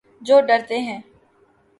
جو 0.21 0.39
ڈرتے 0.41 0.77
ہیں 0.79 0.99